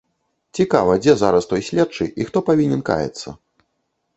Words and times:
Цікава, 0.59 0.95
дзе 1.03 1.13
зараз 1.23 1.47
той 1.51 1.61
следчы, 1.67 2.07
і 2.21 2.27
хто 2.31 2.43
павінен 2.49 2.81
каяцца? 2.89 3.37